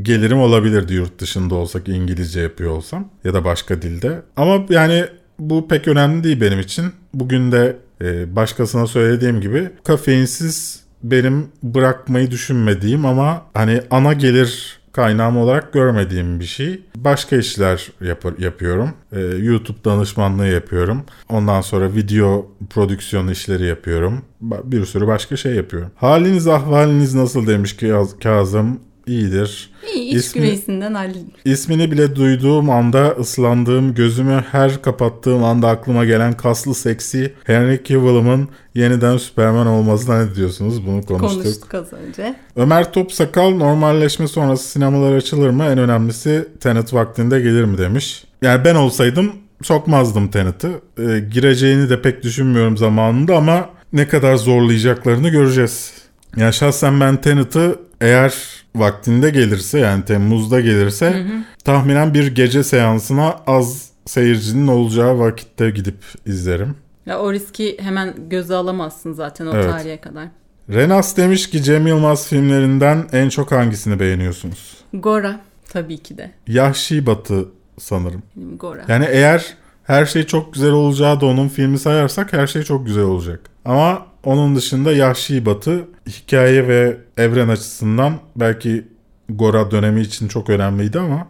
[0.02, 4.21] gelirim olabilirdi yurt dışında olsak İngilizce yapıyor olsam ya da başka dilde.
[4.36, 5.06] Ama yani
[5.39, 6.86] bu pek önemli değil benim için.
[7.13, 15.38] Bugün de e, başkasına söylediğim gibi kafeinsiz benim bırakmayı düşünmediğim ama hani ana gelir kaynağım
[15.38, 16.82] olarak görmediğim bir şey.
[16.95, 18.89] Başka işler yap- yapıyorum.
[19.13, 21.04] Ee, YouTube danışmanlığı yapıyorum.
[21.30, 24.21] Ondan sonra video prodüksiyon işleri yapıyorum.
[24.41, 25.91] Bir sürü başka şey yapıyorum.
[25.95, 28.80] Haliniz ahvaliniz nasıl demiş ki Kazım.
[29.08, 29.70] İyidir.
[29.96, 31.34] İyi iş İsmi- güveysinden halledin.
[31.46, 38.48] İsmini bile duyduğum anda ıslandığım, gözümü her kapattığım anda aklıma gelen kaslı seksi Henry Cavill'ımın
[38.76, 40.88] yeniden Superman olmasına ne diyorsunuz?
[40.88, 41.43] Bunu konuştuk.
[41.43, 42.36] Konuştuk az önce.
[42.56, 45.63] Ömer Topsakal normalleşme sonrası sinemalar açılır mı?
[45.65, 48.24] En önemlisi Tenet vaktinde gelir mi demiş.
[48.41, 49.32] Yani ben olsaydım
[49.63, 50.70] sokmazdım Tenet'ı.
[51.00, 55.91] Ee, gireceğini de pek düşünmüyorum zamanında ama ne kadar zorlayacaklarını göreceğiz.
[56.38, 58.33] Ya şahsen ben Tenet'ı eğer
[58.75, 61.25] vaktinde gelirse yani Temmuz'da gelirse
[61.63, 66.75] tahminen bir gece seansına az seyircinin olacağı vakitte gidip izlerim.
[67.05, 69.71] Ya o riski hemen göze alamazsın zaten o Evet.
[69.71, 70.27] tarihe kadar.
[70.69, 74.77] Renas demiş ki Cem Yılmaz filmlerinden en çok hangisini beğeniyorsunuz?
[74.93, 76.31] Gora tabii ki de.
[76.47, 77.45] Yahşi Batı
[77.79, 78.23] sanırım.
[78.60, 78.81] Gora.
[78.88, 79.45] Yani eğer
[79.83, 83.39] her şey çok güzel olacağı da onun filmi sayarsak her şey çok güzel olacak.
[83.67, 88.88] Ama onun dışında Yahşi Batı hikaye ve evren açısından belki
[89.30, 91.27] Gora dönemi için çok önemliydi ama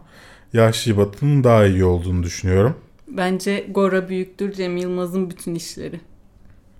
[0.52, 2.74] Yahşi Batı'nın daha iyi olduğunu düşünüyorum.
[3.08, 6.00] Bence Gora büyüktür Cem Yılmaz'ın bütün işleri.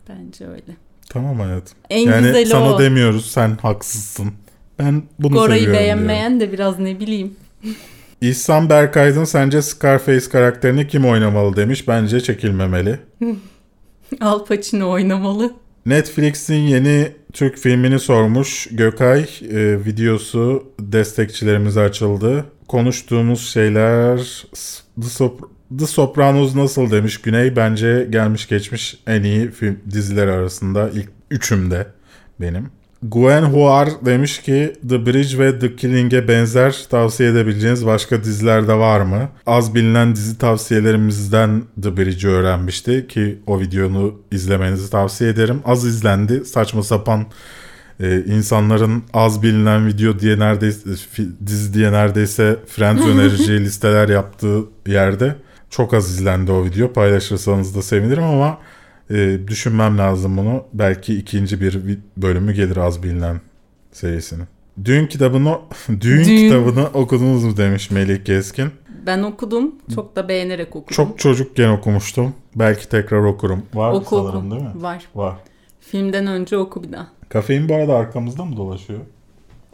[0.09, 0.77] Bence öyle.
[1.09, 1.79] Tamam hayatım.
[1.91, 2.79] En yani güzeli sana o.
[2.79, 4.33] demiyoruz sen haksızsın.
[4.79, 7.37] Ben bunu Gora'yı seviyorum beğenmeyen de biraz ne bileyim.
[7.63, 7.81] diyorum.
[8.21, 11.89] İhsan Berkaydın sence Scarface karakterini kim oynamalı demiş.
[11.89, 13.01] Bence çekilmemeli.
[14.21, 15.53] Al Pacino oynamalı.
[15.87, 18.69] Netflix'in yeni Türk filmini sormuş.
[18.71, 22.45] Gökay e, videosu destekçilerimize açıldı.
[22.69, 24.17] Konuştuğumuz şeyler
[25.01, 27.57] The, Sop- The Sopranos nasıl demiş Güney.
[27.57, 31.87] Bence gelmiş geçmiş en iyi film diziler arasında ilk üçümde
[32.41, 32.71] benim.
[33.03, 38.75] Gwen Huar demiş ki The Bridge ve The Killing'e benzer tavsiye edebileceğiniz başka diziler de
[38.75, 39.29] var mı?
[39.47, 45.61] Az bilinen dizi tavsiyelerimizden The Bridge'i öğrenmişti ki o videonu izlemenizi tavsiye ederim.
[45.65, 46.45] Az izlendi.
[46.45, 47.27] Saçma sapan
[48.01, 50.91] e, insanların az bilinen video diye neredeyse
[51.47, 55.37] dizi diye neredeyse Friends önereceği listeler yaptığı yerde
[55.71, 56.93] çok az izlendi o video.
[56.93, 58.59] Paylaşırsanız da sevinirim ama
[59.11, 60.65] e, düşünmem lazım bunu.
[60.73, 63.41] Belki ikinci bir bölümü gelir az bilinen
[63.93, 64.45] serisinin.
[64.85, 66.25] Düğün kitabını Düğün, Düğün.
[66.25, 68.71] kitabını okudunuz mu demiş Melih Keskin.
[69.07, 69.75] Ben okudum.
[69.95, 70.95] Çok da beğenerek okudum.
[70.95, 72.35] Çok çocukken okumuştum.
[72.57, 73.63] Belki tekrar okurum.
[73.75, 74.51] Var oku sanırım oku.
[74.51, 74.83] değil mi?
[74.83, 75.05] Var.
[75.15, 75.37] Var.
[75.81, 77.09] Filmden önce oku bir daha.
[77.29, 79.01] Kafein bu arada arkamızda mı dolaşıyor?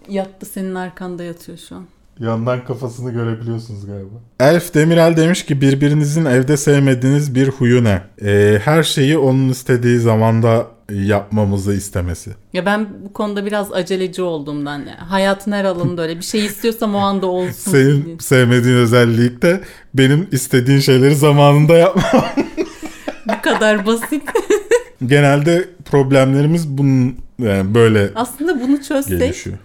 [0.09, 1.85] Yattı senin arkanda yatıyor şu an.
[2.21, 4.15] Yandan kafasını görebiliyorsunuz galiba.
[4.41, 8.03] Elf Demirel demiş ki birbirinizin evde sevmediğiniz bir huyu ne?
[8.25, 12.31] Ee, her şeyi onun istediği zamanda yapmamızı istemesi.
[12.53, 15.11] Ya ben bu konuda biraz aceleci olduğumdan ya.
[15.11, 16.17] Hayatın her alanında öyle.
[16.17, 17.71] Bir şey istiyorsam o anda olsun.
[17.71, 19.61] Senin sevmediğin özellik de
[19.95, 22.25] benim istediğin şeyleri zamanında yapmam.
[23.29, 24.23] bu kadar basit.
[25.07, 29.59] Genelde problemlerimiz bunun yani böyle Aslında bunu çözsek gelişiyor.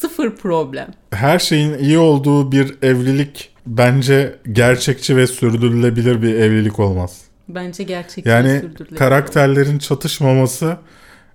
[0.00, 0.90] Sıfır problem.
[1.10, 7.20] Her şeyin iyi olduğu bir evlilik bence gerçekçi ve sürdürülebilir bir evlilik olmaz.
[7.48, 8.96] Bence gerçekten Yani sürdürülebilir.
[8.98, 10.76] karakterlerin çatışmaması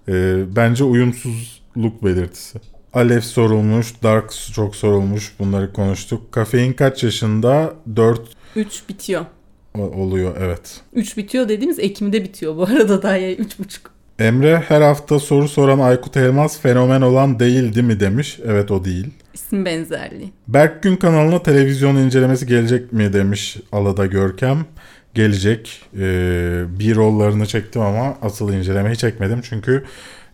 [0.08, 2.60] e, bence uyumsuzluk belirtisi.
[2.94, 5.34] Alev sorulmuş, Dark çok sorulmuş.
[5.40, 6.32] Bunları konuştuk.
[6.32, 7.74] Kafein kaç yaşında?
[7.96, 8.22] 4
[8.56, 9.26] 3 bitiyor.
[9.78, 10.82] oluyor evet.
[10.94, 13.80] 3 bitiyor dediğimiz Ekim'de bitiyor bu arada daha ya 3,5.
[14.24, 18.40] Emre her hafta soru soran Aykut Elmas fenomen olan değildi mi demiş.
[18.46, 19.08] Evet o değil.
[19.34, 20.32] İsim benzerliği.
[20.48, 24.66] Berk Gün kanalına televizyon incelemesi gelecek mi demiş Alada Görkem.
[25.14, 25.82] Gelecek.
[25.98, 29.42] Ee, bir rollarını çektim ama asıl incelemeyi çekmedim.
[29.42, 29.84] Çünkü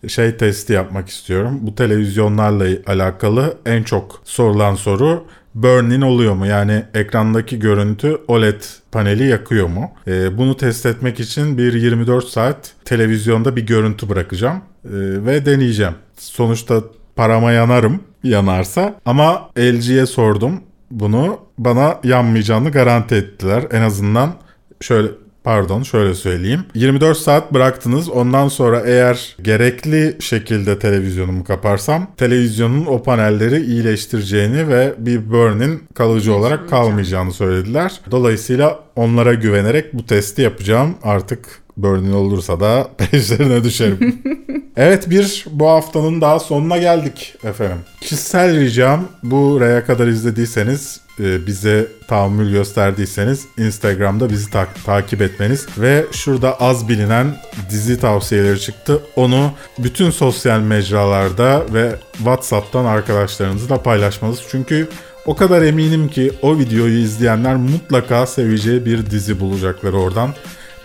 [0.08, 1.60] şey testi yapmak istiyorum.
[1.62, 6.46] Bu televizyonlarla alakalı en çok sorulan soru burn-in oluyor mu?
[6.46, 9.92] Yani ekrandaki görüntü OLED paneli yakıyor mu?
[10.08, 14.90] Ee, bunu test etmek için bir 24 saat televizyonda bir görüntü bırakacağım Ee,
[15.26, 15.94] ve deneyeceğim.
[16.18, 16.84] Sonuçta
[17.16, 24.34] parama yanarım yanarsa ama LG'ye sordum bunu bana yanmayacağını garanti ettiler en azından
[24.82, 25.08] şöyle
[25.50, 33.04] pardon şöyle söyleyeyim 24 saat bıraktınız ondan sonra eğer gerekli şekilde televizyonumu kaparsam televizyonun o
[33.04, 38.02] panelleri iyileştireceğini ve bir burn-in kalıcı olarak kalmayacağını söylediler.
[38.12, 44.22] Dolayısıyla onlara güvenerek bu testi yapacağım artık burn-in olursa da peşlerine düşerim.
[44.78, 47.78] Evet bir bu haftanın daha sonuna geldik efendim.
[48.02, 56.06] Kişisel ricam buraya kadar izlediyseniz e, bize tahammül gösterdiyseniz Instagram'da bizi ta- takip etmeniz ve
[56.12, 57.36] şurada az bilinen
[57.70, 59.02] dizi tavsiyeleri çıktı.
[59.16, 64.40] Onu bütün sosyal mecralarda ve WhatsApp'tan arkadaşlarınızla paylaşmanız.
[64.52, 64.88] Çünkü
[65.26, 70.34] o kadar eminim ki o videoyu izleyenler mutlaka seveceği bir dizi bulacaklar oradan.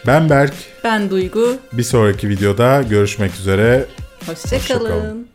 [0.07, 0.55] Ben Berk.
[0.85, 1.57] Ben Duygu.
[1.73, 3.87] Bir sonraki videoda görüşmek üzere.
[4.27, 4.59] Hoşçakalın.
[4.59, 5.34] Hoşça kalın.